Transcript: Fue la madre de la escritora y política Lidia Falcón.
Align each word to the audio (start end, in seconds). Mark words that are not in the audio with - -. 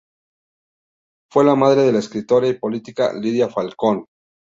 Fue 1.31 1.45
la 1.45 1.53
madre 1.53 1.83
de 1.83 1.91
la 1.91 1.99
escritora 1.99 2.47
y 2.47 2.57
política 2.57 3.13
Lidia 3.13 3.49
Falcón. 3.49 4.05